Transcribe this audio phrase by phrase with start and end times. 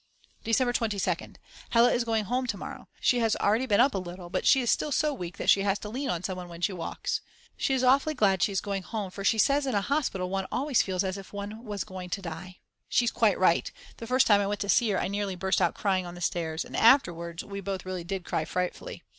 [0.43, 1.35] December 22nd.
[1.69, 2.87] Hella is going home to morrow.
[2.99, 5.61] She has already been up a little, but she is still so weak that she
[5.61, 7.21] has to lean on someone when she walks.
[7.55, 10.47] She is awfully glad she is going home, for she says in a hospital one
[10.51, 12.57] always feels as if one was going to die.
[12.89, 13.71] She's quite right.
[13.97, 16.21] The first time I went to see her I nearly burst out crying on the
[16.21, 16.65] stairs.
[16.65, 19.03] And afterwards we both really did cry frightfully.